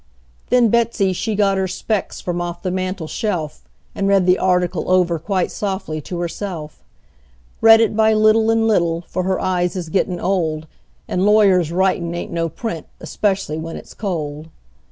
[0.49, 3.63] Then Betsey she got her specs from off the mantel shelf,
[3.93, 6.83] And read the article over quite softly to herself;
[7.61, 10.65] Read it by little and little, for her eyes is gettin' old,
[11.07, 14.49] And lawyers' writin' ain't no print, especially when it's cold.